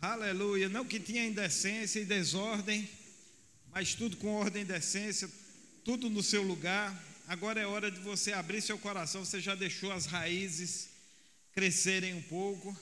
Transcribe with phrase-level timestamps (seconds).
[0.00, 0.68] Aleluia.
[0.68, 2.88] Não que tinha indecência e desordem,
[3.70, 5.28] mas tudo com ordem e decência,
[5.84, 7.04] tudo no seu lugar.
[7.26, 9.24] Agora é hora de você abrir seu coração.
[9.24, 10.88] Você já deixou as raízes
[11.52, 12.76] crescerem um pouco.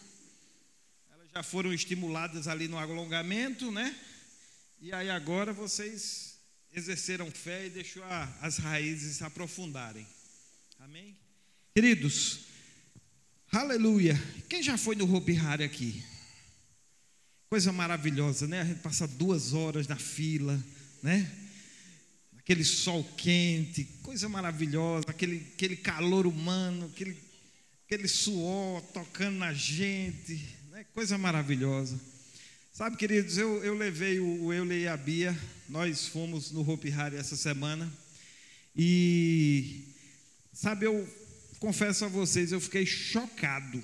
[1.13, 3.95] Elas já foram estimuladas ali no alongamento, né?
[4.81, 6.35] E aí agora vocês
[6.73, 10.07] exerceram fé e deixou a, as raízes aprofundarem.
[10.81, 11.17] Amém?
[11.75, 12.41] Queridos,
[13.51, 14.21] aleluia.
[14.49, 16.14] Quem já foi no Hopi Hari aqui?
[17.55, 18.63] Coisa maravilhosa, né?
[18.63, 20.61] A gente passa duas horas na fila,
[21.01, 21.31] né?
[22.37, 27.17] Aquele sol quente, coisa maravilhosa, aquele, aquele calor humano, aquele,
[27.87, 30.85] aquele suor tocando na gente, né?
[30.93, 31.97] coisa maravilhosa.
[32.73, 36.91] Sabe, queridos, eu, eu levei o, o Euler e a Bia, nós fomos no Hopi
[36.91, 37.89] Hari essa semana,
[38.75, 39.95] e,
[40.53, 41.09] sabe, eu
[41.61, 43.81] confesso a vocês, eu fiquei chocado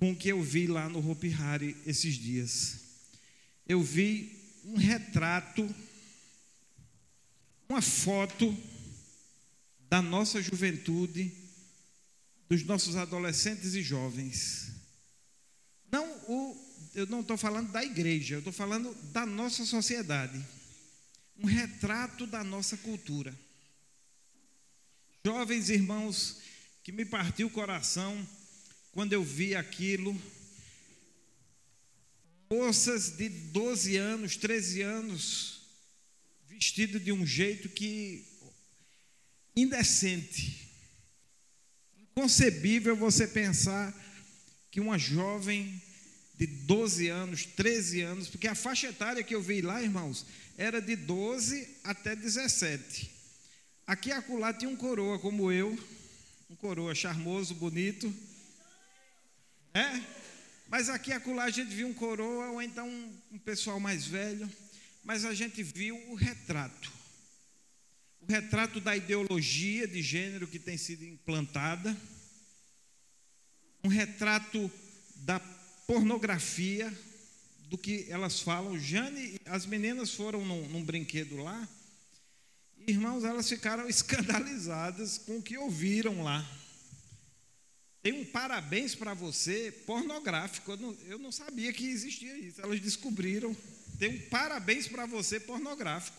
[0.00, 2.80] com o que eu vi lá no Hopi Hari esses dias.
[3.68, 5.62] Eu vi um retrato,
[7.68, 8.56] uma foto
[9.90, 11.30] da nossa juventude,
[12.48, 14.70] dos nossos adolescentes e jovens.
[15.92, 16.56] Não o,
[16.94, 20.42] eu não estou falando da igreja, eu estou falando da nossa sociedade.
[21.36, 23.38] Um retrato da nossa cultura.
[25.22, 26.38] Jovens irmãos,
[26.82, 28.26] que me partiu o coração
[28.92, 30.20] quando eu vi aquilo,
[32.50, 35.60] moças de 12 anos, 13 anos,
[36.48, 38.24] vestidas de um jeito que
[39.54, 40.68] indecente.
[42.00, 43.94] Inconcebível você pensar
[44.70, 45.80] que uma jovem
[46.36, 50.80] de 12 anos, 13 anos, porque a faixa etária que eu vi lá, irmãos, era
[50.80, 53.10] de 12 até 17.
[53.86, 55.78] Aqui acolá tinha um coroa como eu,
[56.48, 58.12] um coroa charmoso, bonito,
[59.74, 60.02] é?
[60.68, 62.88] Mas aqui acolá a gente viu um coroa, ou então
[63.32, 64.50] um, pessoal mais velho,
[65.02, 66.92] mas a gente viu o retrato.
[68.20, 71.96] O retrato da ideologia de gênero que tem sido implantada,
[73.82, 74.70] um retrato
[75.16, 75.40] da
[75.86, 76.92] pornografia,
[77.68, 78.78] do que elas falam.
[78.78, 81.68] Jane, as meninas foram num, num brinquedo lá,
[82.86, 86.46] e, irmãos, elas ficaram escandalizadas com o que ouviram lá.
[88.02, 90.72] Tem um parabéns para você pornográfico.
[90.72, 92.60] Eu não, eu não, sabia que existia isso.
[92.60, 93.54] Elas descobriram.
[93.98, 96.16] Tem um parabéns para você pornográfico.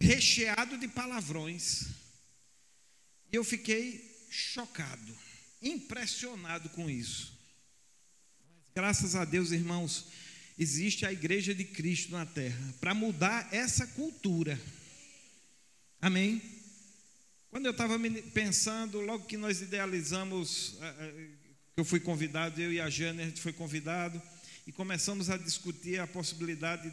[0.00, 1.86] Recheado de palavrões.
[3.32, 5.16] E eu fiquei chocado,
[5.62, 7.38] impressionado com isso.
[8.74, 10.06] Graças a Deus, irmãos,
[10.58, 14.60] existe a igreja de Cristo na terra para mudar essa cultura.
[16.00, 16.59] Amém?
[17.50, 17.98] Quando eu estava
[18.32, 21.26] pensando, logo que nós idealizamos, eh, eh,
[21.74, 24.22] que eu fui convidado, eu e a Jane, a gente foi convidado,
[24.68, 26.92] e começamos a discutir a possibilidade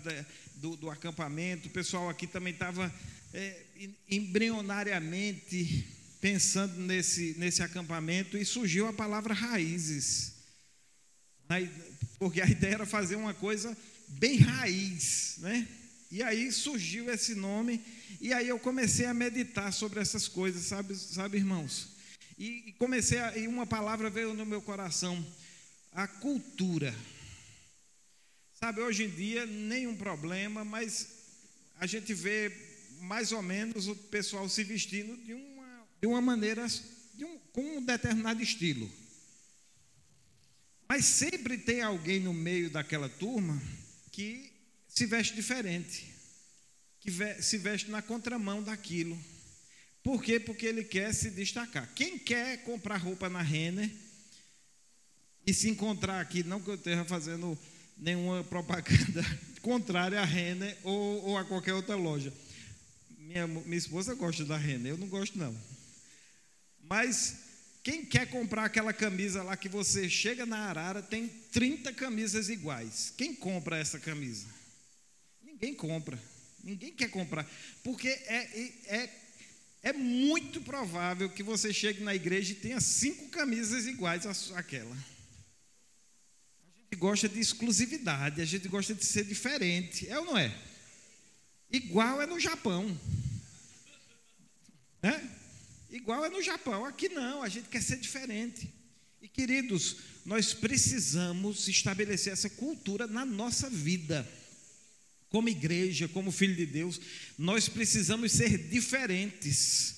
[0.55, 1.67] do, do, acampamento.
[1.67, 2.91] O pessoal aqui também estava
[3.31, 3.65] é,
[4.09, 5.87] embrionariamente
[6.19, 10.33] pensando nesse, nesse acampamento, e surgiu a palavra raízes.
[12.17, 15.67] Porque a ideia era fazer uma coisa bem raiz, né?
[16.09, 17.83] E aí surgiu esse nome,
[18.21, 21.89] e aí eu comecei a meditar sobre essas coisas, sabe, sabe irmãos?
[22.37, 25.25] E comecei a, e uma palavra veio no meu coração,
[25.91, 26.95] a cultura.
[28.53, 31.07] Sabe, hoje em dia nenhum problema, mas
[31.79, 32.51] a gente vê
[33.01, 36.65] mais ou menos o pessoal se vestindo de uma, de uma maneira,
[37.15, 38.89] de um, com um determinado estilo.
[40.87, 43.61] Mas sempre tem alguém no meio daquela turma
[44.11, 44.56] que
[44.97, 46.11] se veste diferente,
[46.99, 49.15] que se veste na contramão daquilo.
[50.01, 50.39] Por quê?
[50.39, 51.87] Porque ele quer se destacar.
[51.93, 53.91] Quem quer comprar roupa na Renner
[55.45, 57.55] e se encontrar aqui, não que eu esteja fazendo
[57.95, 59.23] nenhuma propaganda
[59.61, 62.33] contrária à Renner ou, ou, a qualquer outra loja.
[63.19, 65.55] Minha, minha esposa gosta da Renner, eu não gosto não.
[66.89, 67.35] Mas
[67.83, 73.13] quem quer comprar aquela camisa lá que você chega na Arara, tem 30 camisas iguais.
[73.15, 74.56] Quem compra essa camisa?
[75.59, 76.19] Ninguém compra.
[76.63, 77.49] Ninguém quer comprar.
[77.83, 79.09] Porque é, é,
[79.81, 84.95] é muito provável que você chegue na igreja e tenha cinco camisas iguais àquela.
[84.95, 90.07] A gente gosta de exclusividade, a gente gosta de ser diferente.
[90.07, 90.55] É ou não é?
[91.71, 92.95] Igual é no Japão.
[95.01, 95.21] É?
[95.89, 96.85] Igual é no Japão.
[96.85, 98.71] Aqui não, a gente quer ser diferente.
[99.19, 104.27] E queridos, nós precisamos estabelecer essa cultura na nossa vida
[105.29, 106.99] como igreja, como filho de Deus,
[107.37, 109.97] nós precisamos ser diferentes.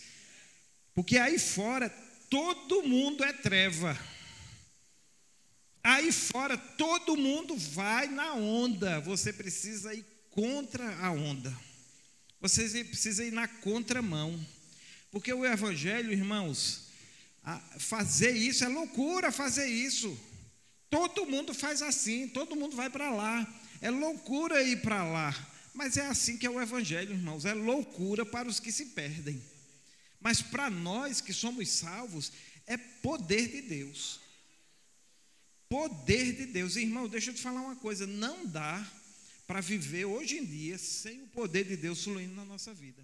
[0.94, 1.90] Porque aí fora
[2.30, 3.98] todo mundo é treva.
[5.84, 11.56] Aí fora todo mundo vai na onda, você precisa ir contra a onda.
[12.42, 14.40] Você precisa ir na contramão.
[15.12, 16.90] Porque o evangelho, irmãos,
[17.80, 20.18] fazer isso é loucura fazer isso.
[20.90, 23.48] Todo mundo faz assim, todo mundo vai para lá.
[23.82, 25.48] É loucura ir para lá.
[25.74, 29.42] Mas é assim que é o evangelho, irmãos, é loucura para os que se perdem.
[30.20, 32.32] Mas para nós que somos salvos,
[32.68, 34.20] é poder de Deus.
[35.70, 36.76] Poder de Deus.
[36.76, 38.86] Irmão, deixa eu te falar uma coisa: não dá
[39.48, 43.02] para viver hoje em dia sem o poder de Deus fluindo na nossa vida.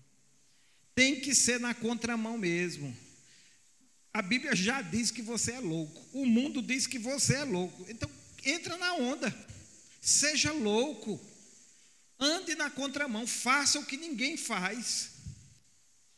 [0.93, 2.95] Tem que ser na contramão mesmo.
[4.13, 6.01] A Bíblia já diz que você é louco.
[6.13, 7.85] O mundo diz que você é louco.
[7.89, 8.09] Então,
[8.43, 9.54] entra na onda.
[10.05, 11.19] Seja louco.
[12.19, 13.25] Ande na contramão.
[13.25, 15.13] Faça o que ninguém faz.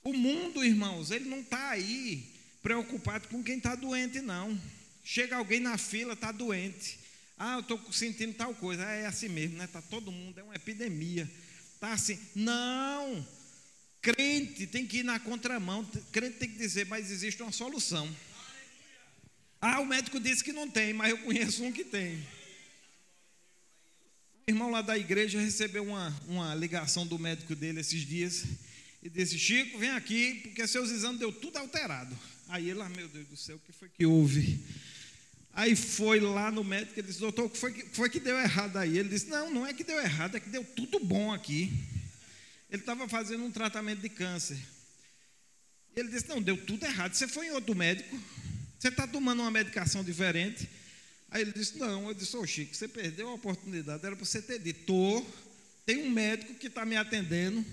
[0.03, 4.59] O mundo, irmãos, ele não está aí preocupado com quem está doente, não.
[5.05, 6.99] Chega alguém na fila, está doente.
[7.37, 8.83] Ah, eu estou sentindo tal coisa.
[8.83, 9.63] É assim mesmo, né?
[9.63, 11.31] Está todo mundo, é uma epidemia.
[11.73, 12.19] Está assim.
[12.35, 13.25] Não.
[14.01, 15.85] Crente tem que ir na contramão.
[16.11, 18.13] Crente tem que dizer, mas existe uma solução.
[19.61, 22.21] Ah, o médico disse que não tem, mas eu conheço um que tem.
[24.49, 28.45] Irmão lá da igreja recebeu uma, uma ligação do médico dele esses dias
[29.03, 32.17] e disse: Chico, vem aqui, porque seus exames deu tudo alterado.
[32.47, 34.63] Aí ele, ah, meu Deus do céu, o que foi que houve?
[35.51, 38.37] Aí foi lá no médico, ele disse, doutor, o que foi que, foi que deu
[38.37, 38.97] errado aí?
[38.97, 41.69] Ele disse, não, não é que deu errado, é que deu tudo bom aqui.
[42.69, 44.57] Ele estava fazendo um tratamento de câncer.
[45.93, 47.13] Ele disse, não, deu tudo errado.
[47.13, 48.17] Você foi em outro médico,
[48.79, 50.69] você está tomando uma medicação diferente.
[51.29, 54.41] Aí ele disse, não, eu disse, ô Chico, você perdeu a oportunidade, era para você
[54.41, 55.25] ter dito, tô,
[55.85, 57.65] tem um médico que está me atendendo,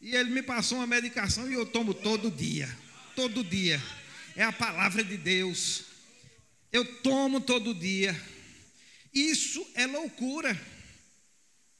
[0.00, 2.68] e ele me passou uma medicação e eu tomo todo dia,
[3.16, 3.82] todo dia.
[4.36, 5.84] É a palavra de Deus.
[6.70, 8.14] Eu tomo todo dia.
[9.12, 10.60] Isso é loucura.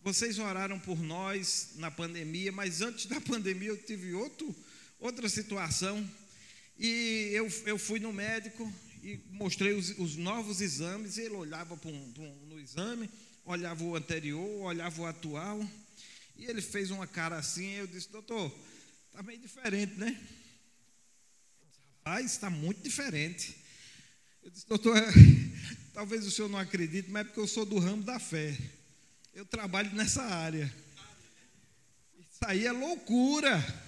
[0.00, 4.54] Vocês oraram por nós na pandemia, mas antes da pandemia eu tive outro,
[5.00, 6.08] outra situação.
[6.78, 8.72] E eu, eu fui no médico
[9.04, 11.18] e mostrei os, os novos exames.
[11.18, 13.10] Ele olhava para um, um, no exame,
[13.44, 15.62] olhava o anterior, olhava o atual.
[16.38, 17.66] E ele fez uma cara assim.
[17.74, 18.50] eu disse, doutor,
[19.08, 20.18] está meio diferente, né?
[21.98, 23.54] Rapaz, está muito diferente.
[24.42, 24.96] Eu disse, doutor,
[25.92, 28.56] talvez o senhor não acredite, mas é porque eu sou do ramo da fé.
[29.34, 30.74] Eu trabalho nessa área.
[32.18, 33.83] Isso aí é loucura.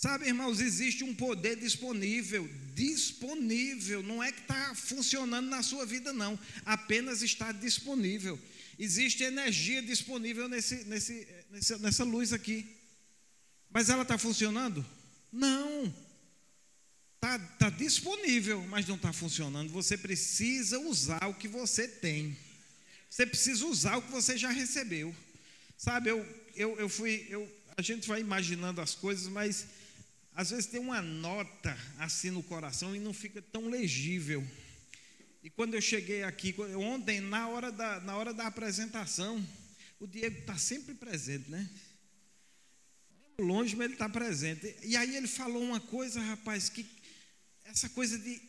[0.00, 6.12] Sabe, irmãos, existe um poder disponível, disponível, não é que está funcionando na sua vida,
[6.12, 8.38] não, apenas está disponível.
[8.78, 12.64] Existe energia disponível nesse, nesse, nessa, nessa luz aqui.
[13.70, 14.86] Mas ela está funcionando?
[15.32, 15.92] Não.
[17.16, 19.72] Está tá disponível, mas não está funcionando.
[19.72, 22.38] Você precisa usar o que você tem.
[23.10, 25.12] Você precisa usar o que você já recebeu.
[25.76, 26.24] Sabe, eu,
[26.54, 27.26] eu, eu fui.
[27.28, 29.66] Eu, a gente vai imaginando as coisas, mas
[30.38, 34.46] às vezes tem uma nota assim no coração e não fica tão legível.
[35.42, 39.44] E quando eu cheguei aqui, ontem, na hora da, na hora da apresentação,
[39.98, 41.68] o Diego está sempre presente, né?
[43.40, 44.76] Longe, mas ele está presente.
[44.84, 46.86] E aí ele falou uma coisa, rapaz, que
[47.64, 48.40] essa coisa de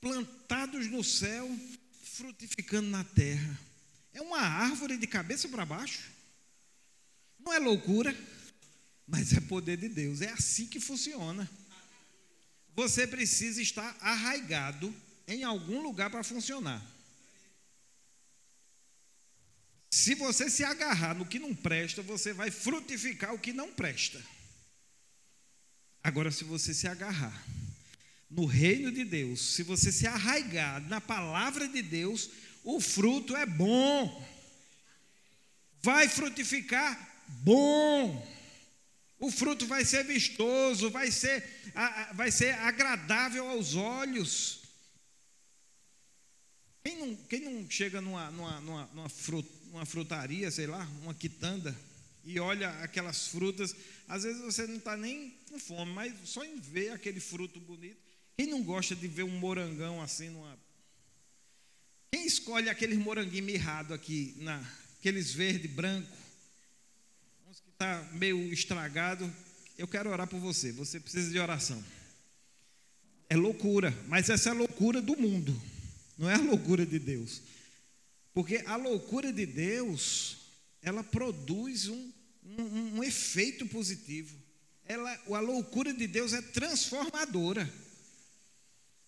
[0.00, 1.46] plantados no céu,
[2.04, 3.60] frutificando na terra.
[4.14, 6.10] É uma árvore de cabeça para baixo.
[7.38, 8.16] Não é loucura,
[9.06, 10.20] mas é poder de Deus.
[10.20, 11.48] É assim que funciona.
[12.74, 14.94] Você precisa estar arraigado
[15.26, 16.84] em algum lugar para funcionar.
[19.90, 24.20] Se você se agarrar no que não presta, você vai frutificar o que não presta.
[26.02, 27.46] Agora, se você se agarrar
[28.28, 32.28] no reino de Deus, se você se arraigar na palavra de Deus,
[32.64, 34.28] o fruto é bom.
[35.80, 38.33] Vai frutificar bom.
[39.24, 41.42] O fruto vai ser vistoso, vai ser,
[42.12, 44.60] vai ser agradável aos olhos.
[46.84, 49.08] Quem não, quem não chega numa, numa, numa, numa,
[49.70, 51.74] numa frutaria, sei lá, uma quitanda,
[52.22, 53.74] e olha aquelas frutas,
[54.06, 57.96] às vezes você não está nem com fome, mas só em ver aquele fruto bonito,
[58.36, 60.58] quem não gosta de ver um morangão assim numa.
[62.12, 64.62] Quem escolhe aqueles moranguinhos mirrados aqui, na,
[64.98, 66.23] aqueles verde, branco,
[67.74, 69.30] está meio estragado,
[69.76, 70.72] eu quero orar por você.
[70.72, 71.82] Você precisa de oração.
[73.28, 75.60] É loucura, mas essa é a loucura do mundo,
[76.16, 77.42] não é a loucura de Deus.
[78.32, 80.36] Porque a loucura de Deus,
[80.82, 82.12] ela produz um,
[82.44, 84.36] um, um efeito positivo.
[84.84, 87.72] Ela, a loucura de Deus é transformadora.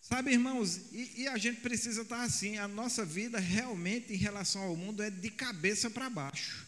[0.01, 2.59] Sabe, irmãos, e, e, a gente precisa estar assim.
[2.59, 6.67] A nossa vida realmente em relação ao mundo é de cabeça para baixo.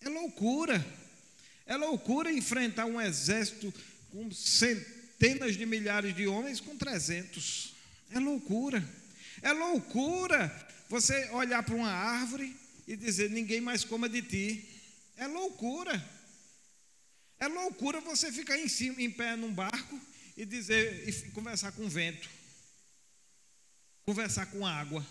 [0.00, 0.84] É loucura.
[1.66, 3.72] É loucura enfrentar um exército
[4.10, 7.74] com centenas de milhares de homens com 300.
[8.10, 8.82] É loucura.
[9.42, 12.54] É loucura você olhar para uma árvore
[12.86, 14.68] e dizer: ninguém mais coma de ti.
[15.16, 16.02] É loucura.
[17.38, 20.00] É loucura você ficar em cima, em pé num barco
[20.36, 22.28] e dizer e conversar com o vento
[24.04, 25.04] conversar com a água.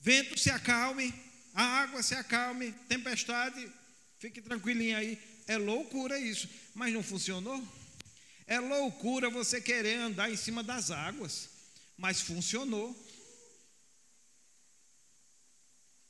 [0.00, 1.14] Vento se acalme,
[1.54, 3.70] a água se acalme, tempestade,
[4.18, 5.18] fique tranquilinho aí.
[5.46, 7.66] É loucura isso, mas não funcionou.
[8.46, 11.48] É loucura você querer andar em cima das águas,
[11.96, 12.94] mas funcionou.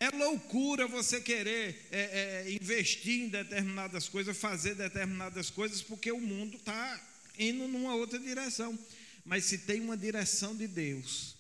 [0.01, 2.01] É loucura você querer é,
[2.47, 7.01] é, investir em determinadas coisas, fazer determinadas coisas, porque o mundo está
[7.39, 8.77] indo numa outra direção.
[9.25, 11.37] Mas se tem uma direção de Deus,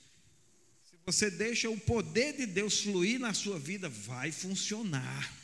[1.04, 5.34] você deixa o poder de Deus fluir na sua vida, vai funcionar.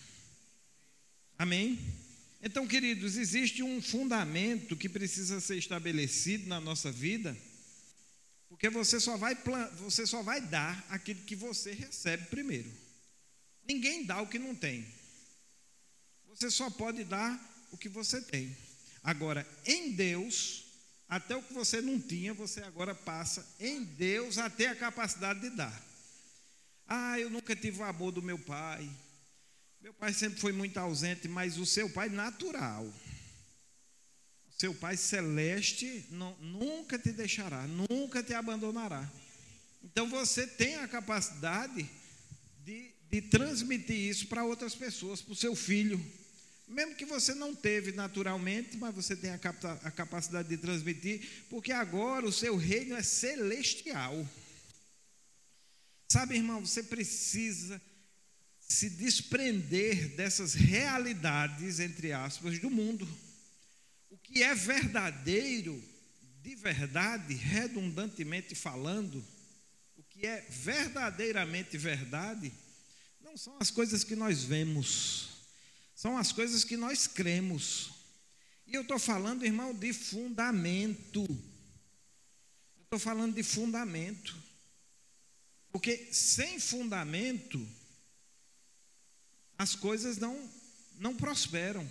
[1.36, 1.78] Amém?
[2.40, 7.36] Então, queridos, existe um fundamento que precisa ser estabelecido na nossa vida,
[8.48, 9.36] porque você só vai,
[9.78, 12.70] você só vai dar aquilo que você recebe primeiro.
[13.66, 14.86] Ninguém dá o que não tem.
[16.28, 17.38] Você só pode dar
[17.72, 18.56] o que você tem.
[19.02, 20.64] Agora, em Deus,
[21.08, 25.50] até o que você não tinha, você agora passa em Deus até a capacidade de
[25.50, 25.82] dar.
[26.86, 28.88] Ah, eu nunca tive o amor do meu pai.
[29.88, 32.86] Meu pai sempre foi muito ausente, mas o seu pai natural.
[34.58, 39.10] Seu pai celeste não, nunca te deixará, nunca te abandonará.
[39.82, 41.88] Então você tem a capacidade
[42.66, 45.98] de, de transmitir isso para outras pessoas, para o seu filho,
[46.68, 49.40] mesmo que você não teve naturalmente, mas você tem a,
[49.84, 54.14] a capacidade de transmitir, porque agora o seu reino é celestial.
[56.12, 57.80] Sabe, irmão, você precisa
[58.68, 63.08] se desprender dessas realidades, entre aspas, do mundo.
[64.10, 65.82] O que é verdadeiro,
[66.42, 69.24] de verdade, redundantemente falando,
[69.96, 72.52] o que é verdadeiramente verdade,
[73.20, 75.38] não são as coisas que nós vemos
[75.98, 77.90] são as coisas que nós cremos.
[78.64, 81.26] E eu estou falando, irmão, de fundamento.
[82.84, 84.40] Estou falando de fundamento.
[85.72, 87.68] Porque sem fundamento,
[89.58, 90.48] as coisas não,
[91.00, 91.86] não prosperam.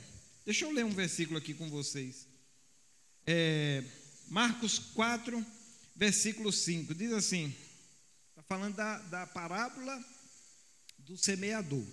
[0.46, 2.26] Deixa eu ler um versículo aqui com vocês.
[3.26, 3.84] É,
[4.30, 5.46] Marcos 4,
[5.94, 6.96] versículo 5.
[6.96, 7.54] Diz assim:
[8.30, 10.02] está falando da, da parábola
[11.00, 11.84] do semeador.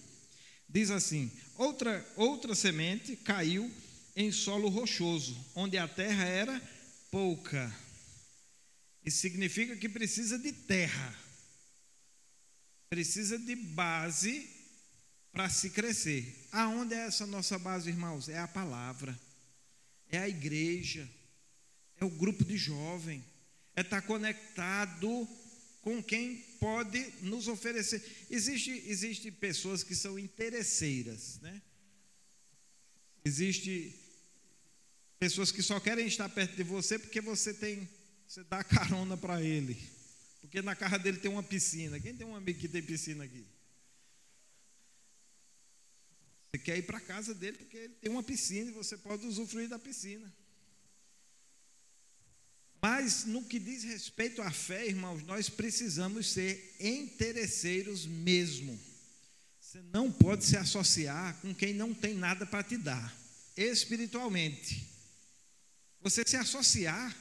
[0.69, 3.69] Diz assim: outra, outra semente caiu
[4.15, 6.63] em solo rochoso, onde a terra era
[7.11, 7.75] pouca.
[9.05, 11.19] Isso significa que precisa de terra,
[12.89, 14.54] precisa de base
[15.35, 16.47] para se crescer.
[16.53, 18.29] Aonde é essa nossa base, irmãos?
[18.29, 19.19] É a palavra,
[20.09, 21.11] é a igreja,
[22.01, 23.23] é o grupo de jovem,
[23.75, 25.29] é estar conectado
[25.83, 28.03] com quem pode nos oferecer.
[28.31, 31.61] Existe, existe pessoas que são interesseiras, né?
[33.25, 33.95] Existe
[35.19, 37.89] pessoas que só querem estar perto de você porque você tem,
[38.27, 39.77] você dá carona para ele.
[40.41, 41.99] Porque na casa dele tem uma piscina.
[41.99, 43.45] Quem tem um amigo que tem piscina aqui?
[46.55, 49.27] Você quer ir para a casa dele porque ele tem uma piscina e você pode
[49.27, 50.33] usufruir da piscina.
[52.81, 58.79] Mas no que diz respeito à fé, irmãos, nós precisamos ser interesseiros mesmo.
[59.61, 63.13] Você não pode se associar com quem não tem nada para te dar,
[63.57, 64.89] espiritualmente.
[66.03, 67.17] Você se associar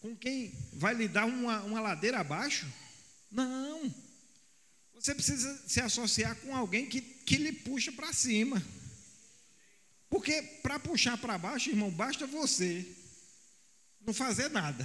[0.00, 2.72] com quem vai lhe dar uma, uma ladeira abaixo?
[3.32, 3.92] Não.
[4.98, 8.62] Você precisa se associar com alguém que, que lhe puxa para cima.
[10.08, 12.86] Porque para puxar para baixo, irmão, basta você
[14.00, 14.84] não fazer nada.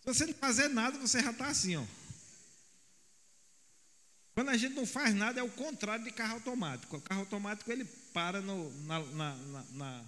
[0.00, 1.84] Se você não fazer nada, você já está assim, ó.
[4.34, 6.96] Quando a gente não faz nada, é o contrário de carro automático.
[6.96, 10.04] O carro automático ele para no, na, na, na, na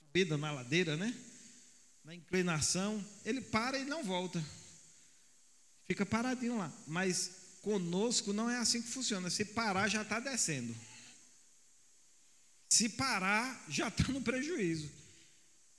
[0.00, 1.14] subida, na ladeira, né?
[2.04, 4.44] Na inclinação, ele para e não volta.
[5.86, 6.72] Fica paradinho lá.
[6.86, 7.30] Mas
[7.62, 9.30] conosco não é assim que funciona.
[9.30, 10.74] Se parar, já está descendo.
[12.68, 14.90] Se parar, já está no prejuízo.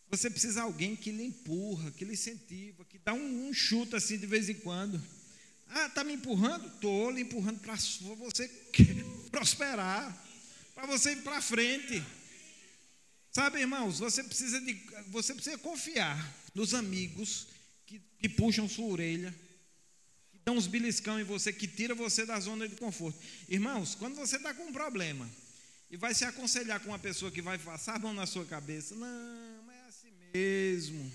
[0.09, 3.95] Você precisa de alguém que lhe empurra, que lhe incentiva, que dá um, um chute
[3.95, 5.01] assim de vez em quando.
[5.67, 6.67] Ah, está me empurrando?
[6.67, 8.47] Estou lhe empurrando para você
[9.31, 10.25] prosperar,
[10.73, 12.03] para você ir para frente.
[13.31, 14.73] Sabe, irmãos, você precisa, de,
[15.07, 16.33] você precisa confiar.
[16.53, 17.47] nos amigos
[17.85, 19.35] que, que puxam sua orelha,
[20.45, 23.17] dão uns beliscão em você, que tira você da zona de conforto.
[23.49, 25.27] Irmãos, quando você está com um problema
[25.89, 28.93] e vai se aconselhar com uma pessoa que vai passar a mão na sua cabeça,
[28.93, 31.11] não, é assim mesmo.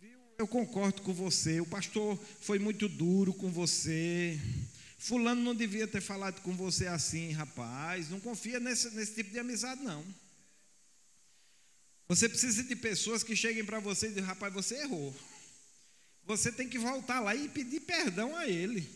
[0.00, 0.20] Viu?
[0.38, 1.60] Eu concordo com você.
[1.60, 4.40] O pastor foi muito duro com você.
[4.98, 8.08] Fulano não devia ter falado com você assim, rapaz.
[8.08, 10.04] Não confia nesse, nesse tipo de amizade, não.
[12.06, 15.12] Você precisa de pessoas que cheguem para você e digam, rapaz, você errou.
[16.24, 18.88] Você tem que voltar lá e pedir perdão a ele.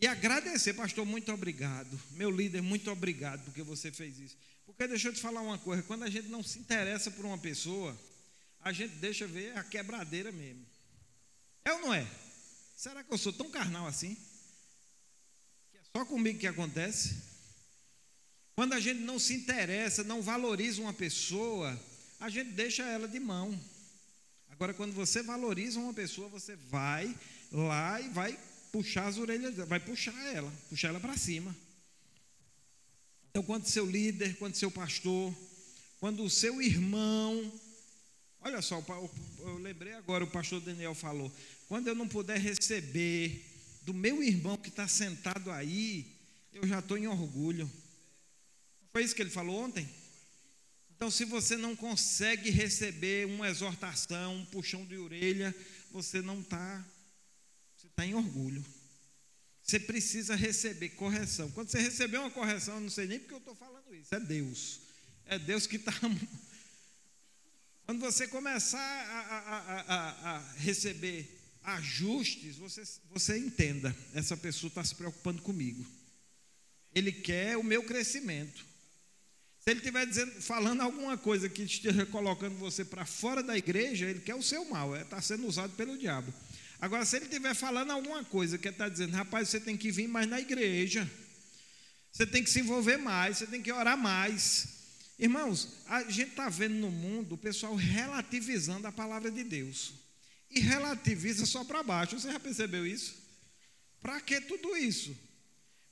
[0.00, 1.98] E agradecer, pastor, muito obrigado.
[2.12, 4.36] Meu líder, muito obrigado porque você fez isso.
[4.64, 7.38] Porque deixa eu te falar uma coisa: quando a gente não se interessa por uma
[7.38, 7.98] pessoa,
[8.60, 10.64] a gente deixa ver a quebradeira mesmo.
[11.64, 12.06] É ou não é?
[12.76, 14.16] Será que eu sou tão carnal assim?
[15.96, 17.16] Só comigo que acontece.
[18.54, 21.78] Quando a gente não se interessa, não valoriza uma pessoa,
[22.20, 23.58] a gente deixa ela de mão.
[24.58, 27.16] Agora, quando você valoriza uma pessoa, você vai
[27.52, 28.36] lá e vai
[28.72, 31.56] puxar as orelhas, vai puxar ela, puxar ela para cima.
[33.30, 35.32] Então, quando seu líder, quando seu pastor,
[36.00, 37.52] quando o seu irmão,
[38.40, 38.84] olha só,
[39.38, 41.32] eu lembrei agora, o pastor Daniel falou:
[41.68, 43.44] quando eu não puder receber
[43.82, 46.04] do meu irmão que está sentado aí,
[46.52, 47.70] eu já estou em orgulho.
[48.90, 49.88] Foi isso que ele falou ontem?
[50.98, 55.54] Então, se você não consegue receber uma exortação, um puxão de orelha,
[55.92, 56.84] você não está,
[57.76, 58.64] você está em orgulho.
[59.62, 61.52] Você precisa receber correção.
[61.52, 64.18] Quando você receber uma correção, eu não sei nem porque eu estou falando isso, é
[64.18, 64.80] Deus.
[65.24, 65.92] É Deus que está.
[67.86, 74.82] Quando você começar a, a, a, a receber ajustes, você, você entenda, essa pessoa está
[74.82, 75.86] se preocupando comigo.
[76.92, 78.66] Ele quer o meu crescimento.
[79.68, 84.06] Se ele estiver dizendo, falando alguma coisa que esteja colocando você para fora da igreja,
[84.06, 86.32] ele quer o seu mal, está é, sendo usado pelo diabo.
[86.80, 90.08] Agora, se ele estiver falando alguma coisa que está dizendo, rapaz, você tem que vir
[90.08, 91.06] mais na igreja,
[92.10, 94.68] você tem que se envolver mais, você tem que orar mais.
[95.18, 99.92] Irmãos, a gente está vendo no mundo o pessoal relativizando a palavra de Deus
[100.50, 102.18] e relativiza só para baixo.
[102.18, 103.14] Você já percebeu isso?
[104.00, 105.14] Para que tudo isso?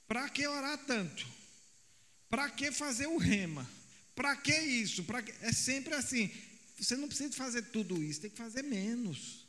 [0.08, 1.35] Para que orar tanto?
[2.36, 3.66] Para que fazer o rema?
[4.14, 5.02] Para que isso?
[5.04, 5.32] Pra que...
[5.40, 6.30] É sempre assim.
[6.78, 9.46] Você não precisa fazer tudo isso, tem que fazer menos.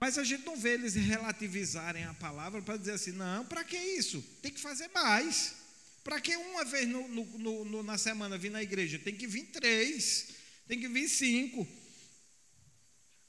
[0.00, 3.76] Mas a gente não vê eles relativizarem a palavra para dizer assim, não, para que
[3.76, 4.20] isso?
[4.42, 5.54] Tem que fazer mais.
[6.02, 8.98] Para que uma vez no, no, no, na semana vir na igreja?
[8.98, 10.30] Tem que vir três,
[10.66, 11.68] tem que vir cinco.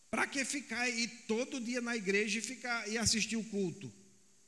[0.10, 3.94] Para que ficar ir todo dia na igreja e ficar e assistir o culto?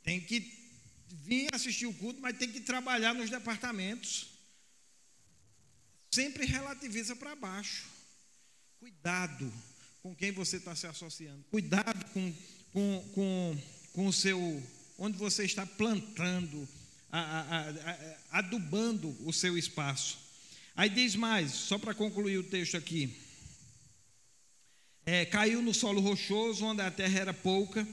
[0.02, 0.67] Tem que
[1.10, 4.28] vir assistir o culto, mas tem que trabalhar nos departamentos.
[6.12, 7.86] Sempre relativiza para baixo.
[8.80, 9.52] Cuidado
[10.02, 11.44] com quem você está se associando.
[11.50, 12.34] Cuidado com,
[12.72, 13.58] com, com,
[13.94, 14.64] com o seu.
[14.98, 16.68] onde você está plantando,
[17.12, 20.18] a, a, a, adubando o seu espaço.
[20.76, 23.28] Aí diz mais, só para concluir o texto aqui
[25.08, 27.88] é, caiu no solo rochoso, onde a terra era pouca,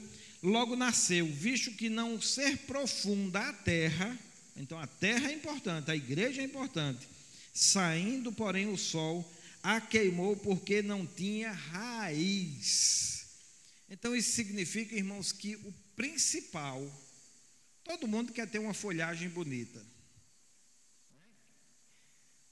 [0.45, 4.17] logo nasceu, visto que não ser profunda a terra,
[4.55, 7.07] então a terra é importante, a igreja é importante,
[7.53, 9.29] saindo, porém, o sol
[9.63, 13.25] a queimou porque não tinha raiz.
[13.89, 16.85] Então isso significa, irmãos, que o principal,
[17.83, 19.81] todo mundo quer ter uma folhagem bonita.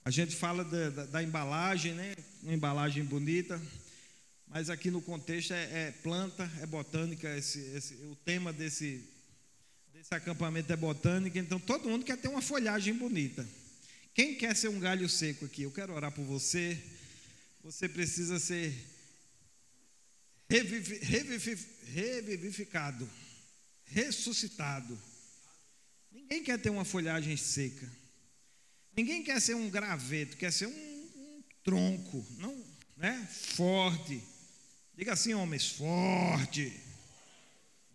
[0.04, 2.16] A gente fala da, da, da embalagem, né?
[2.42, 3.62] Uma embalagem bonita.
[4.54, 9.04] Mas aqui no contexto é, é planta, é botânica, esse, esse, o tema desse,
[9.92, 13.44] desse acampamento é botânica, então todo mundo quer ter uma folhagem bonita.
[14.14, 15.64] Quem quer ser um galho seco aqui?
[15.64, 16.80] Eu quero orar por você.
[17.64, 18.72] Você precisa ser
[20.48, 23.10] revivificado,
[23.86, 25.02] ressuscitado.
[26.12, 27.92] Ninguém quer ter uma folhagem seca.
[28.96, 32.64] Ninguém quer ser um graveto, quer ser um, um tronco, não,
[32.96, 33.28] né?
[33.32, 34.22] Forte
[34.96, 36.72] Diga assim, homens, forte,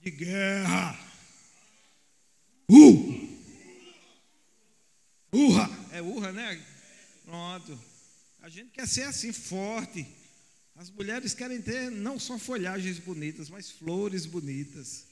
[0.02, 0.98] de guerra.
[2.68, 3.28] Uh!
[5.32, 5.70] Urra!
[5.92, 6.64] É urra, né?
[7.24, 7.78] Pronto.
[8.40, 10.06] A gente quer ser assim, forte.
[10.74, 15.06] As mulheres querem ter não só folhagens bonitas, mas flores bonitas.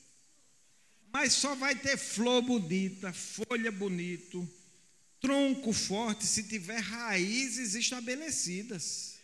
[1.12, 4.48] Mas só vai ter flor bonita, folha bonito,
[5.20, 9.15] tronco forte se tiver raízes estabelecidas.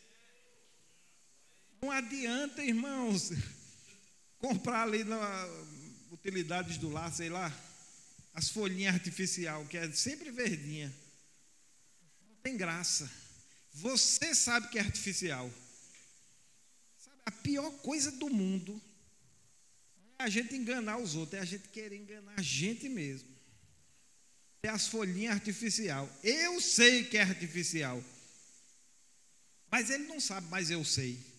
[1.82, 3.32] Não adianta, irmãos,
[4.38, 5.18] comprar ali na
[6.12, 7.52] utilidades do lar, sei lá,
[8.32, 10.94] as folhinhas artificial, que é sempre verdinha.
[12.28, 13.10] Não tem graça.
[13.74, 15.50] Você sabe que é artificial.
[17.42, 18.80] pior coisa do mundo
[20.20, 23.28] é a gente enganar os outros, é a gente querer enganar a gente mesmo.
[24.62, 26.08] É as folhinhas artificial.
[26.22, 28.00] Eu sei que é artificial.
[29.68, 31.31] Mas ele não sabe, mas eu sei.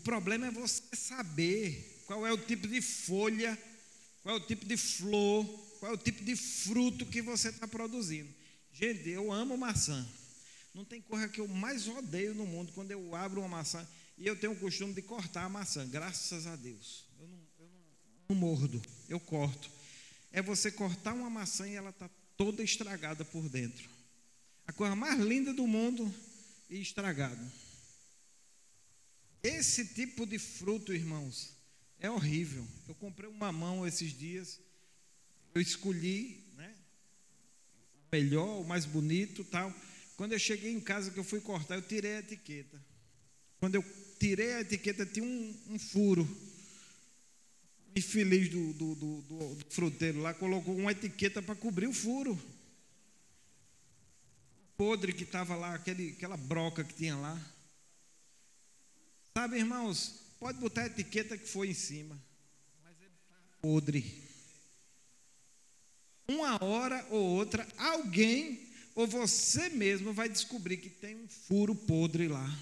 [0.00, 3.56] O problema é você saber qual é o tipo de folha,
[4.22, 5.44] qual é o tipo de flor,
[5.78, 8.26] qual é o tipo de fruto que você está produzindo.
[8.72, 10.08] Gente, eu amo maçã.
[10.72, 13.86] Não tem coisa que eu mais odeio no mundo quando eu abro uma maçã
[14.16, 17.04] e eu tenho o costume de cortar a maçã, graças a Deus.
[17.20, 17.80] Eu não, eu não,
[18.30, 19.70] não mordo, eu corto.
[20.32, 22.08] É você cortar uma maçã e ela está
[22.38, 23.86] toda estragada por dentro.
[24.66, 26.10] A coisa mais linda do mundo
[26.70, 27.38] e estragado.
[29.42, 31.56] Esse tipo de fruto, irmãos,
[31.98, 32.66] é horrível.
[32.88, 34.60] Eu comprei um mamão esses dias,
[35.54, 36.74] eu escolhi, né,
[37.94, 39.74] o melhor, o mais bonito, tal.
[40.16, 42.78] Quando eu cheguei em casa que eu fui cortar, eu tirei a etiqueta.
[43.58, 43.84] Quando eu
[44.18, 46.24] tirei a etiqueta, tinha um, um furo.
[47.94, 52.38] O infeliz do, do, do, do, fruteiro lá colocou uma etiqueta para cobrir o furo.
[54.76, 57.38] Podre que estava lá, aquele, aquela broca que tinha lá.
[59.36, 62.20] Sabe, irmãos, pode botar a etiqueta que foi em cima,
[63.62, 64.28] podre.
[66.26, 72.28] Uma hora ou outra, alguém ou você mesmo vai descobrir que tem um furo podre
[72.28, 72.58] lá.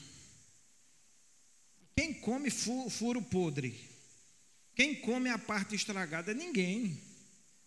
[1.97, 3.89] Quem come furo podre?
[4.75, 6.33] Quem come a parte estragada?
[6.33, 7.01] Ninguém.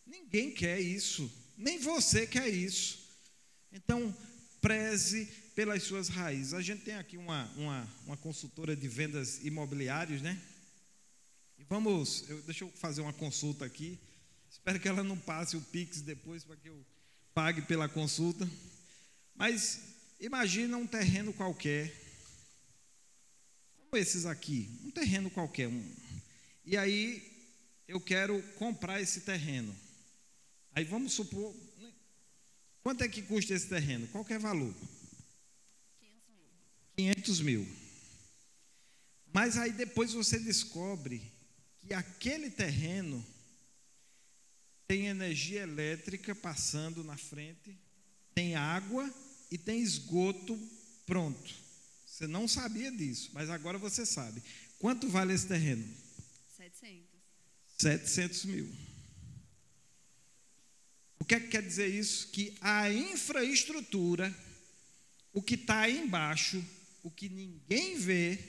[0.05, 1.29] Ninguém quer isso.
[1.57, 2.99] Nem você quer isso.
[3.73, 4.15] Então,
[4.61, 6.53] preze pelas suas raízes.
[6.53, 10.39] A gente tem aqui uma, uma, uma consultora de vendas imobiliárias, né?
[11.57, 13.99] E vamos, eu, deixa eu fazer uma consulta aqui.
[14.49, 16.85] Espero que ela não passe o Pix depois para que eu
[17.33, 18.49] pague pela consulta.
[19.35, 19.81] Mas
[20.19, 21.93] imagina um terreno qualquer,
[23.77, 25.67] como esses aqui, um terreno qualquer.
[25.67, 25.95] Um,
[26.65, 27.21] e aí
[27.87, 29.75] eu quero comprar esse terreno.
[30.73, 31.91] Aí vamos supor, né,
[32.83, 34.07] quanto é que custa esse terreno?
[34.07, 34.73] Qualquer valor.
[37.01, 37.67] 500 mil.
[39.33, 41.21] Mas aí depois você descobre
[41.79, 43.25] que aquele terreno
[44.87, 47.75] tem energia elétrica passando na frente,
[48.35, 49.11] tem água
[49.49, 50.59] e tem esgoto
[51.07, 51.53] pronto.
[52.05, 54.43] Você não sabia disso, mas agora você sabe.
[54.77, 55.87] Quanto vale esse terreno?
[56.57, 57.07] 700.
[57.79, 58.69] 700 mil.
[61.19, 62.27] O que, é que quer dizer isso?
[62.27, 64.35] Que a infraestrutura,
[65.31, 66.63] o que está aí embaixo,
[67.03, 68.39] o que ninguém vê,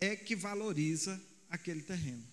[0.00, 2.24] é que valoriza aquele terreno.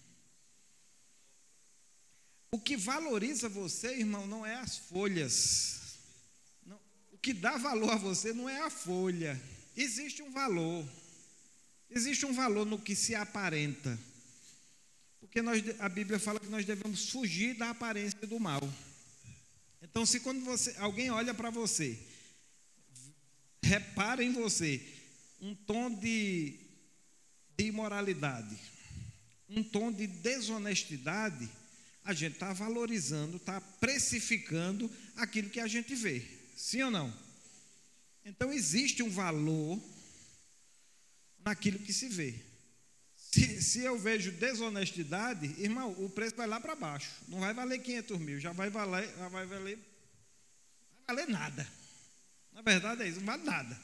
[2.52, 6.00] O que valoriza você, irmão, não é as folhas.
[6.66, 6.80] Não,
[7.12, 9.42] o que dá valor a você não é a folha.
[9.76, 10.86] Existe um valor.
[11.90, 13.98] Existe um valor no que se aparenta.
[15.20, 18.62] Porque nós, a Bíblia fala que nós devemos fugir da aparência do mal.
[19.82, 21.98] Então, se quando você, alguém olha para você,
[23.72, 24.82] repara em você
[25.40, 26.60] um tom de,
[27.58, 28.58] de imoralidade,
[29.48, 31.50] um tom de desonestidade,
[32.04, 36.22] a gente está valorizando, está precificando aquilo que a gente vê.
[36.54, 37.14] Sim ou não?
[38.26, 39.82] Então existe um valor
[41.40, 42.36] naquilo que se vê.
[43.16, 47.10] Se, se eu vejo desonestidade, irmão, o preço vai lá para baixo.
[47.30, 49.78] Não vai valer 500 mil, já vai valer, já vai valer,
[51.08, 51.81] vai valer nada.
[52.54, 53.80] Na verdade é isso, não vale nada.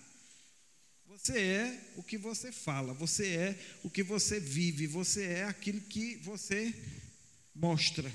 [1.08, 5.82] Você é o que você fala, você é o que você vive, você é aquilo
[5.82, 6.74] que você
[7.56, 8.12] mostra.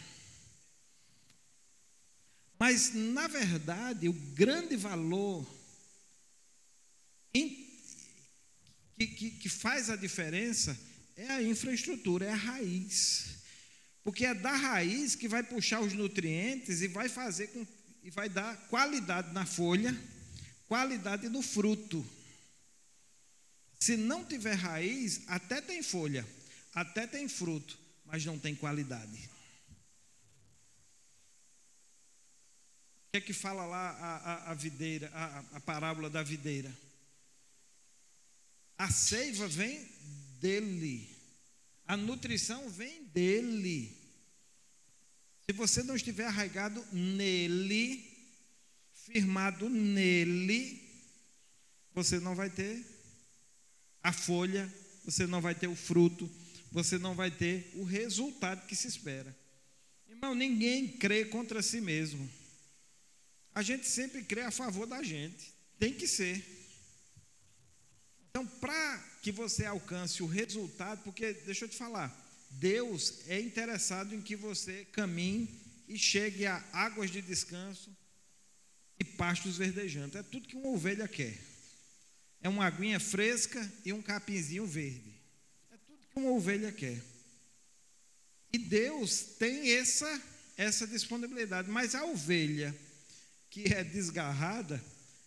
[2.58, 5.44] Mas, na verdade, o grande valor
[7.32, 7.68] que,
[8.98, 10.78] que, que faz a diferença
[11.16, 13.42] é a infraestrutura, é a raiz.
[14.04, 17.66] Porque é da raiz que vai puxar os nutrientes e vai fazer com,
[18.02, 19.92] e vai dar qualidade na folha,
[20.72, 22.02] qualidade no fruto.
[23.78, 26.26] Se não tiver raiz, até tem folha,
[26.74, 29.30] até tem fruto, mas não tem qualidade.
[33.10, 36.74] que é que fala lá a, a, a videira, a, a parábola da videira?
[38.78, 39.86] A seiva vem
[40.40, 41.06] dele,
[41.86, 43.94] a nutrição vem dele.
[45.44, 48.11] Se você não estiver arraigado nele,
[49.06, 50.80] firmado nele,
[51.94, 52.84] você não vai ter
[54.02, 54.72] a folha,
[55.04, 56.30] você não vai ter o fruto,
[56.70, 59.36] você não vai ter o resultado que se espera.
[60.08, 62.28] Irmão, ninguém crê contra si mesmo.
[63.54, 65.52] A gente sempre crê a favor da gente.
[65.78, 66.42] Tem que ser.
[68.30, 72.10] Então, para que você alcance o resultado, porque deixa eu te falar,
[72.52, 75.48] Deus é interessado em que você caminhe
[75.86, 77.94] e chegue a águas de descanso
[78.98, 80.16] e pastos verdejantes.
[80.16, 81.38] É tudo que uma ovelha quer.
[82.42, 85.14] É uma aguinha fresca e um capinzinho verde.
[85.70, 87.00] É tudo que uma ovelha quer.
[88.52, 90.22] E Deus tem essa,
[90.56, 91.70] essa disponibilidade.
[91.70, 92.76] Mas a ovelha
[93.48, 94.82] que é desgarrada,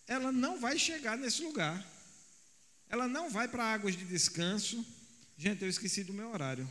[0.06, 1.84] ela não vai chegar nesse lugar.
[2.88, 4.84] Ela não vai para águas de descanso.
[5.38, 6.68] Gente, eu esqueci do meu horário.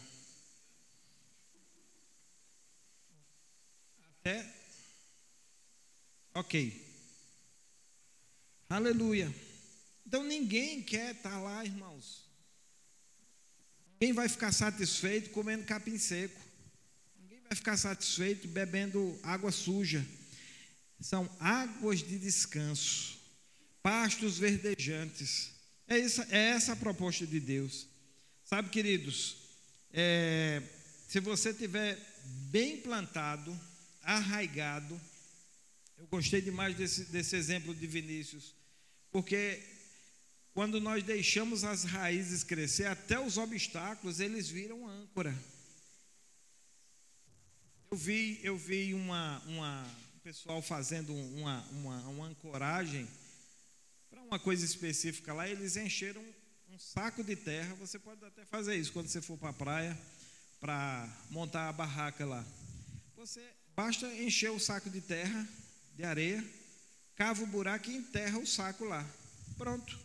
[4.19, 4.53] Até.
[6.33, 6.84] Ok.
[8.69, 9.33] Aleluia.
[10.05, 12.25] Então ninguém quer estar lá, irmãos.
[13.99, 16.39] Quem vai ficar satisfeito comendo capim seco?
[17.21, 20.05] Ninguém vai ficar satisfeito bebendo água suja.
[20.99, 23.17] São águas de descanso,
[23.83, 25.51] pastos verdejantes.
[25.87, 27.87] É essa, é essa a proposta de Deus.
[28.43, 29.37] Sabe, queridos,
[29.93, 30.61] é,
[31.07, 31.97] se você tiver
[32.49, 33.57] bem plantado,
[34.01, 34.99] arraigado,
[35.97, 38.54] eu gostei demais desse, desse exemplo de Vinícius,
[39.15, 39.63] porque
[40.53, 45.33] quando nós deixamos as raízes crescer, até os obstáculos eles viram âncora.
[47.89, 49.89] Eu vi, eu vi uma, uma
[50.21, 53.07] pessoal fazendo uma, uma, uma ancoragem
[54.09, 56.21] para uma coisa específica lá, eles encheram
[56.69, 57.73] um saco de terra.
[57.75, 59.97] Você pode até fazer isso quando você for para a praia
[60.59, 62.45] para montar a barraca lá.
[63.15, 63.41] Você
[63.73, 65.47] basta encher o saco de terra,
[65.95, 66.43] de areia,
[67.15, 69.05] cava o buraco e enterra o saco lá.
[69.57, 69.97] Pronto,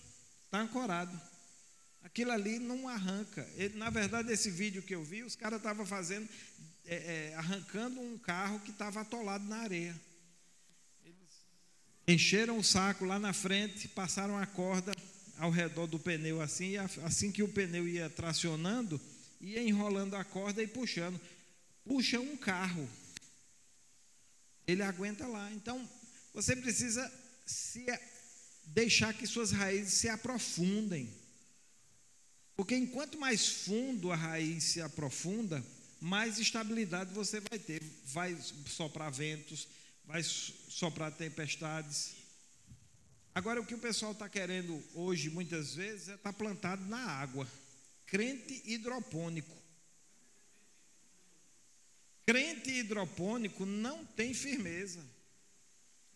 [0.45, 1.21] está ancorado.
[2.03, 3.47] Aquilo ali não arranca.
[3.57, 6.29] Ele, na verdade, esse vídeo que eu vi, os caras estavam fazendo,
[6.87, 6.95] é,
[7.31, 9.95] é, arrancando um carro que estava atolado na areia.
[12.09, 14.93] Encheram o saco lá na frente, passaram a corda
[15.39, 19.01] ao redor do pneu assim, e assim que o pneu ia tracionando,
[19.41, 21.21] ia enrolando a corda e puxando.
[21.85, 22.89] Puxa um carro.
[24.67, 25.51] Ele aguenta lá.
[25.53, 25.89] Então,
[26.33, 27.11] você precisa
[27.45, 27.87] se
[28.67, 31.13] deixar que suas raízes se aprofundem.
[32.57, 35.65] Porque enquanto mais fundo a raiz se aprofunda,
[36.01, 37.83] mais estabilidade você vai ter.
[38.07, 39.67] Vai soprar ventos,
[40.05, 42.17] vai soprar tempestades.
[43.35, 46.99] Agora, o que o pessoal está querendo hoje, muitas vezes, é estar tá plantado na
[46.99, 47.47] água.
[48.07, 49.57] Crente hidropônico.
[52.27, 55.01] Crente hidropônico não tem firmeza.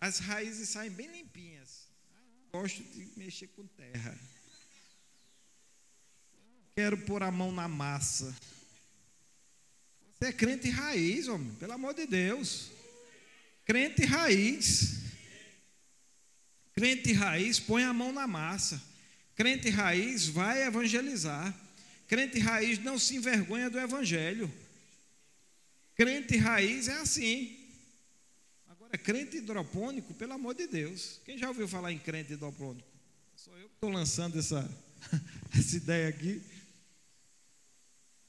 [0.05, 1.89] As raízes saem bem limpinhas.
[2.53, 4.15] Gosto de mexer com terra.
[6.77, 8.37] Quero pôr a mão na massa.
[10.13, 12.71] Você é crente raiz, homem, pelo amor de Deus.
[13.65, 14.99] Crente raiz.
[16.75, 18.83] Crente raiz põe a mão na massa.
[19.35, 21.59] Crente raiz vai evangelizar.
[22.07, 24.53] Crente raiz não se envergonha do evangelho.
[25.97, 27.64] Crente raiz é assim.
[28.95, 31.21] Agora, crente hidropônico, pelo amor de Deus.
[31.25, 32.87] Quem já ouviu falar em crente hidropônico?
[33.35, 34.71] Sou eu que estou lançando essa,
[35.53, 36.41] essa ideia aqui.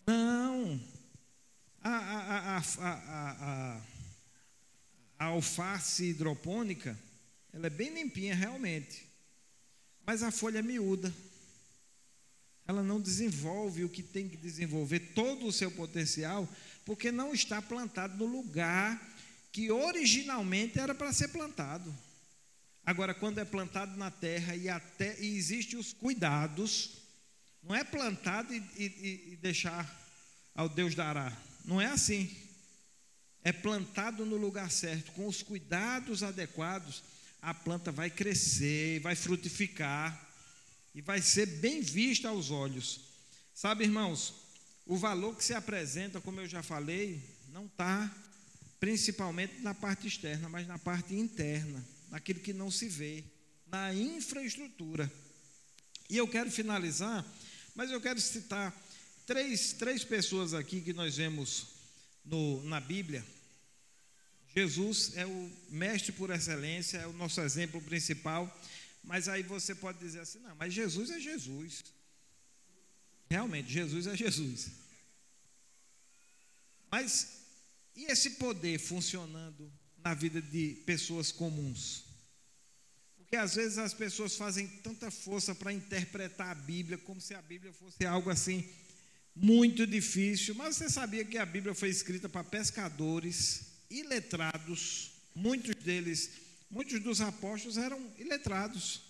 [0.07, 0.79] Não.
[1.81, 3.81] A, a, a,
[5.19, 6.97] a alface hidropônica,
[7.53, 9.07] ela é bem limpinha realmente,
[10.03, 11.13] mas a folha é miúda.
[12.67, 16.49] Ela não desenvolve o que tem que desenvolver, todo o seu potencial,
[16.83, 19.14] porque não está plantado no lugar
[19.55, 21.95] que originalmente era para ser plantado.
[22.85, 26.97] Agora, quando é plantado na terra e até e existem os cuidados,
[27.63, 29.89] não é plantado e, e, e deixar
[30.53, 31.31] ao Deus dará.
[31.63, 32.35] Não é assim
[33.45, 37.01] é plantado no lugar certo, com os cuidados adequados,
[37.41, 40.29] a planta vai crescer, vai frutificar
[40.93, 43.01] e vai ser bem vista aos olhos.
[43.53, 44.33] Sabe, irmãos,
[44.85, 48.11] o valor que se apresenta, como eu já falei, não está
[48.79, 53.23] principalmente na parte externa, mas na parte interna, naquilo que não se vê,
[53.67, 55.11] na infraestrutura.
[56.09, 57.25] E eu quero finalizar,
[57.73, 58.75] mas eu quero citar
[59.25, 61.67] três, três pessoas aqui que nós vemos
[62.23, 63.25] no, na Bíblia,
[64.55, 68.49] Jesus é o mestre por excelência, é o nosso exemplo principal.
[69.03, 71.83] Mas aí você pode dizer assim: não, mas Jesus é Jesus.
[73.29, 74.71] Realmente, Jesus é Jesus.
[76.89, 77.34] Mas
[77.95, 79.71] e esse poder funcionando
[80.03, 82.03] na vida de pessoas comuns?
[83.17, 87.41] Porque às vezes as pessoas fazem tanta força para interpretar a Bíblia como se a
[87.41, 88.67] Bíblia fosse algo assim
[89.35, 90.55] muito difícil.
[90.55, 93.75] Mas você sabia que a Bíblia foi escrita para pescadores?
[93.89, 96.31] iletrados, muitos deles,
[96.69, 99.03] muitos dos apóstolos eram iletrados.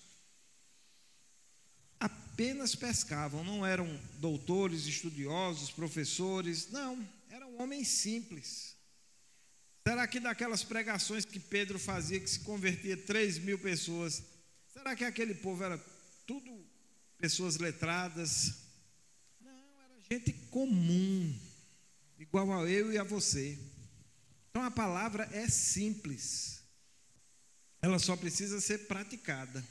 [2.00, 3.88] apenas pescavam, não eram
[4.20, 8.75] doutores, estudiosos, professores, não, eram homens simples.
[9.88, 14.24] Será que daquelas pregações que Pedro fazia, que se convertia 3 mil pessoas,
[14.74, 15.78] será que aquele povo era
[16.26, 16.66] tudo
[17.20, 18.56] pessoas letradas?
[19.40, 21.40] Não, era gente comum,
[22.18, 23.60] igual a eu e a você.
[24.50, 26.64] Então a palavra é simples,
[27.80, 29.64] ela só precisa ser praticada.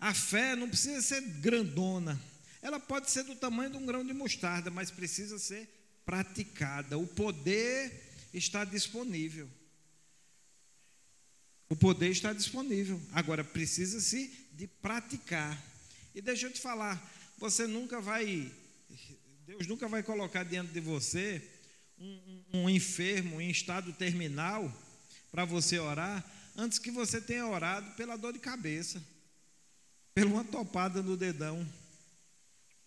[0.00, 2.18] A fé não precisa ser grandona,
[2.62, 5.68] ela pode ser do tamanho de um grão de mostarda, mas precisa ser
[6.06, 6.96] praticada.
[6.96, 9.57] O poder está disponível.
[11.68, 13.00] O poder está disponível.
[13.12, 15.62] Agora precisa-se de praticar.
[16.14, 17.00] E deixa eu te falar,
[17.36, 18.50] você nunca vai,
[19.46, 21.42] Deus nunca vai colocar diante de você
[21.98, 24.72] um, um enfermo em estado terminal
[25.30, 26.24] para você orar,
[26.56, 29.02] antes que você tenha orado pela dor de cabeça,
[30.14, 31.66] pela uma topada no dedão,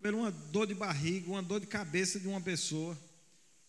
[0.02, 2.98] pela uma dor de barriga, uma dor de cabeça de uma pessoa.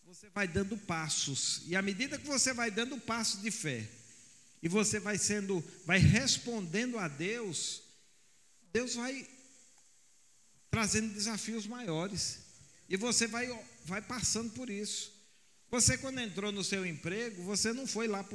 [0.07, 3.87] Você vai dando passos, e à medida que você vai dando passos de fé,
[4.63, 7.83] e você vai sendo, vai respondendo a Deus,
[8.71, 9.27] Deus vai
[10.71, 12.39] trazendo desafios maiores,
[12.87, 13.47] e você vai,
[13.83, 15.11] vai passando por isso.
[15.69, 18.25] Você, quando entrou no seu emprego, você não foi lá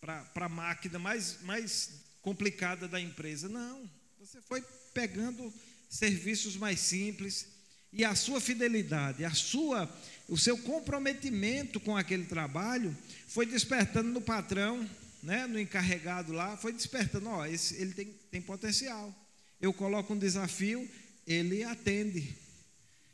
[0.00, 1.90] para a máquina mais, mais
[2.20, 3.48] complicada da empresa.
[3.48, 3.88] Não.
[4.18, 5.52] Você foi pegando
[5.88, 7.46] serviços mais simples
[7.92, 9.86] e a sua fidelidade, a sua,
[10.28, 12.96] o seu comprometimento com aquele trabalho
[13.28, 14.88] foi despertando no patrão,
[15.22, 19.14] né, no encarregado lá, foi despertando, ó, esse, ele tem, tem potencial.
[19.60, 20.88] Eu coloco um desafio,
[21.26, 22.42] ele atende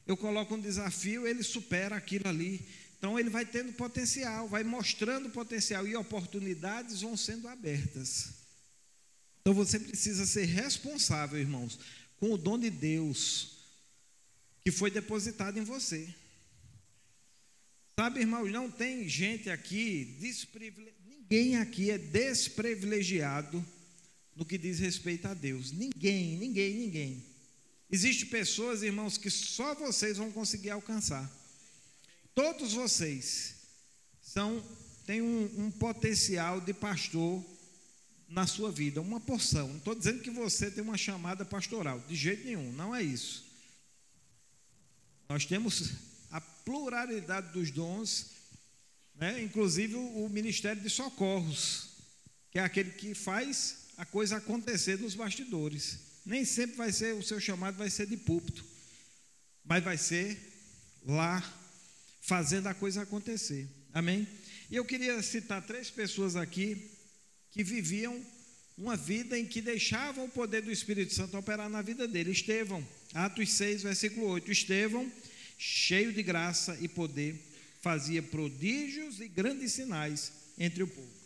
[0.08, 2.66] eu coloco um desafio, ele supera aquilo ali.
[2.96, 8.30] Então ele vai tendo potencial, vai mostrando potencial e oportunidades vão sendo abertas.
[9.42, 11.78] Então você precisa ser responsável, irmãos,
[12.16, 13.58] com o dom de Deus
[14.64, 16.08] que foi depositado em você.
[17.98, 20.16] Sabe, irmãos, não tem gente aqui,
[21.04, 23.66] ninguém aqui é desprivilegiado
[24.36, 25.72] no que diz respeito a Deus.
[25.72, 27.24] Ninguém, ninguém, ninguém.
[27.90, 31.28] Existem pessoas, irmãos, que só vocês vão conseguir alcançar.
[32.36, 33.56] Todos vocês
[34.22, 34.64] são
[35.04, 37.44] têm um, um potencial de pastor
[38.28, 39.66] na sua vida, uma porção.
[39.66, 43.44] Não estou dizendo que você tem uma chamada pastoral, de jeito nenhum, não é isso.
[45.28, 48.32] Nós temos a pluralidade dos dons,
[49.14, 49.42] né?
[49.42, 51.88] inclusive o ministério de socorros,
[52.50, 55.98] que é aquele que faz a coisa acontecer nos bastidores.
[56.24, 58.64] Nem sempre vai ser, o seu chamado vai ser de púlpito,
[59.64, 60.38] mas vai ser
[61.04, 61.42] lá,
[62.20, 63.66] fazendo a coisa acontecer.
[63.92, 64.28] Amém?
[64.70, 66.90] E eu queria citar três pessoas aqui
[67.50, 68.22] que viviam
[68.76, 72.30] uma vida em que deixavam o poder do Espírito Santo operar na vida dele.
[72.30, 74.52] Estevão, Atos 6, versículo 8.
[74.52, 75.10] Estevão,
[75.58, 77.36] cheio de graça e poder,
[77.82, 81.18] fazia prodígios e grandes sinais entre o povo.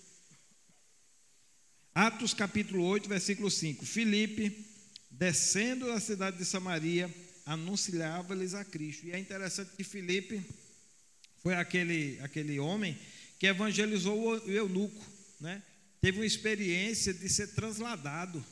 [1.94, 3.84] Atos capítulo 8, versículo 5.
[3.84, 4.66] Filipe,
[5.10, 7.14] descendo da cidade de Samaria,
[7.44, 9.06] anunciava-lhes a Cristo.
[9.06, 10.42] E é interessante que Filipe
[11.42, 12.98] foi aquele, aquele homem
[13.38, 15.04] que evangelizou o eunuco,
[15.38, 15.62] né?
[16.00, 18.42] teve uma experiência de ser transladado,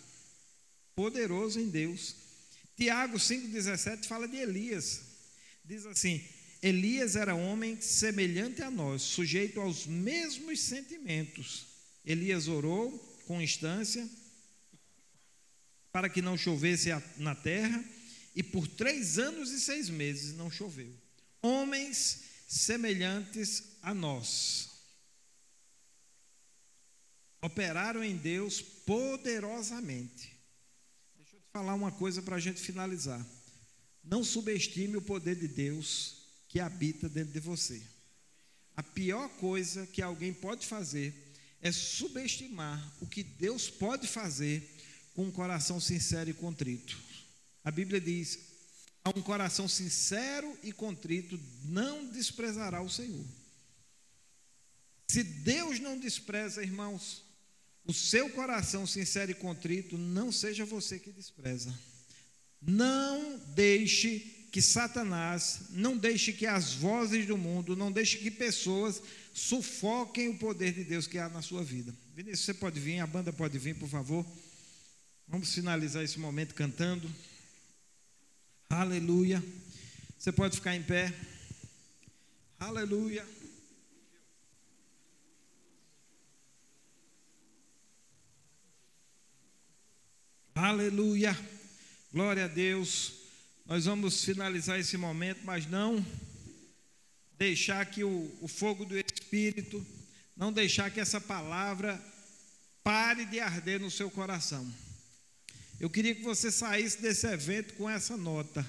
[0.94, 2.16] poderoso em Deus.
[2.76, 5.09] Tiago 5,17 fala de Elias,
[5.64, 6.22] diz assim:
[6.62, 11.66] Elias era homem semelhante a nós, sujeito aos mesmos sentimentos.
[12.04, 12.90] Elias orou
[13.26, 14.08] com instância
[15.92, 17.84] para que não chovesse na terra,
[18.34, 20.92] e por três anos e seis meses não choveu.
[21.42, 24.70] Homens semelhantes a nós
[27.42, 30.36] operaram em Deus poderosamente.
[31.16, 33.24] Deixa eu te falar uma coisa para a gente finalizar.
[34.02, 36.16] Não subestime o poder de Deus
[36.48, 37.82] que habita dentro de você.
[38.76, 41.14] A pior coisa que alguém pode fazer
[41.60, 44.68] é subestimar o que Deus pode fazer
[45.14, 46.98] com um coração sincero e contrito.
[47.62, 48.38] A Bíblia diz:
[49.04, 53.24] a um coração sincero e contrito não desprezará o Senhor.
[55.08, 57.24] Se Deus não despreza, irmãos,
[57.84, 61.76] o seu coração sincero e contrito, não seja você que despreza.
[62.60, 64.18] Não deixe
[64.50, 69.00] que Satanás, não deixe que as vozes do mundo, não deixe que pessoas
[69.32, 71.94] sufoquem o poder de Deus que há na sua vida.
[72.14, 74.26] Vinícius, você pode vir, a banda pode vir, por favor.
[75.28, 77.08] Vamos finalizar esse momento cantando.
[78.68, 79.42] Aleluia.
[80.18, 81.14] Você pode ficar em pé.
[82.58, 83.24] Aleluia.
[90.54, 91.59] Aleluia.
[92.12, 93.12] Glória a Deus.
[93.64, 96.04] Nós vamos finalizar esse momento, mas não
[97.38, 99.86] deixar que o, o fogo do Espírito,
[100.36, 102.02] não deixar que essa palavra
[102.82, 104.68] pare de arder no seu coração.
[105.78, 108.66] Eu queria que você saísse desse evento com essa nota.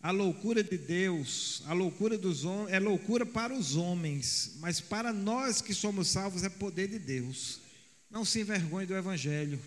[0.00, 5.12] A loucura de Deus, a loucura dos homens, é loucura para os homens, mas para
[5.12, 7.60] nós que somos salvos é poder de Deus.
[8.10, 9.60] Não se envergonhe do Evangelho.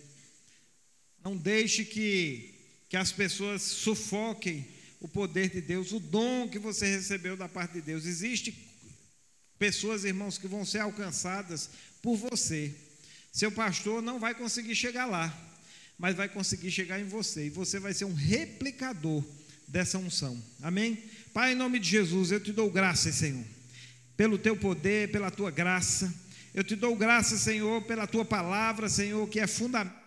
[1.23, 2.57] Não deixe que
[2.89, 4.67] que as pessoas sufoquem
[4.99, 8.05] o poder de Deus, o dom que você recebeu da parte de Deus.
[8.05, 8.53] Existem
[9.59, 11.69] pessoas, irmãos, que vão ser alcançadas
[12.01, 12.73] por você.
[13.31, 15.33] Seu pastor não vai conseguir chegar lá,
[15.97, 19.23] mas vai conseguir chegar em você, e você vai ser um replicador
[19.67, 20.41] dessa unção.
[20.61, 20.97] Amém?
[21.31, 23.45] Pai, em nome de Jesus, eu te dou graças, Senhor,
[24.17, 26.11] pelo teu poder, pela tua graça.
[26.55, 29.99] Eu te dou graças, Senhor, pela tua palavra, Senhor, que é fundamento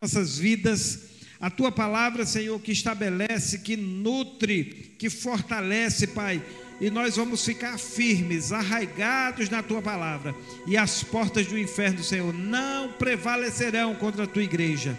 [0.00, 6.42] nossas vidas a tua palavra, Senhor, que estabelece, que nutre, que fortalece, Pai.
[6.80, 10.34] E nós vamos ficar firmes, arraigados na tua palavra.
[10.66, 14.98] E as portas do inferno, Senhor, não prevalecerão contra a tua igreja.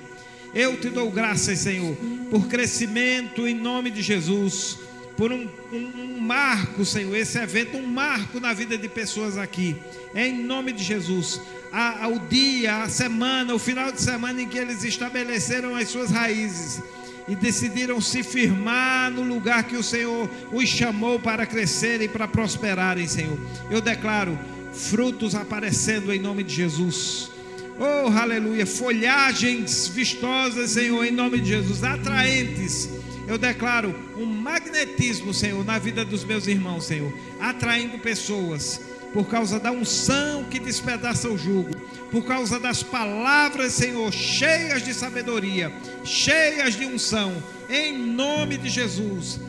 [0.53, 1.95] Eu te dou graças, Senhor,
[2.29, 4.77] por crescimento em nome de Jesus,
[5.17, 9.75] por um, um, um, marco, Senhor, esse evento, um marco na vida de pessoas aqui,
[10.15, 11.41] em nome de Jesus
[11.71, 16.81] ao dia, a semana, o final de semana em que eles estabeleceram as suas raízes
[17.27, 23.07] e decidiram se firmar no lugar que o Senhor os chamou para crescerem, para prosperarem,
[23.07, 23.39] Senhor.
[23.69, 24.37] Eu declaro
[24.73, 27.31] frutos aparecendo em nome de Jesus.
[27.79, 28.65] Oh, aleluia!
[28.65, 32.89] Folhagens vistosas, Senhor, em nome de Jesus, atraentes.
[33.31, 38.81] Eu declaro um magnetismo, Senhor, na vida dos meus irmãos, Senhor, atraindo pessoas
[39.13, 41.73] por causa da unção que despedaça o jugo,
[42.11, 45.71] por causa das palavras, Senhor, cheias de sabedoria,
[46.03, 49.39] cheias de unção, em nome de Jesus.